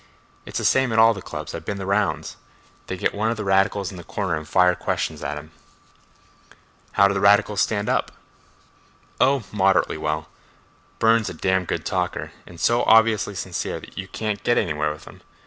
[0.47, 2.35] It's the same at all the clubs; I've been the rounds.
[2.87, 5.51] They get one of the radicals in the corner and fire questions at him."
[6.93, 8.11] "How do the radicals stand up?"
[9.19, 10.27] "Oh, moderately well.
[10.97, 15.05] Burne's a damn good talker, and so obviously sincere that you can't get anywhere with
[15.05, 15.21] him.